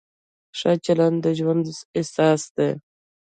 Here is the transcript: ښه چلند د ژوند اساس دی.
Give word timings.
ښه 0.57 0.71
چلند 0.85 1.17
د 1.23 1.25
ژوند 1.39 1.63
اساس 1.99 2.41
دی. 2.55 2.69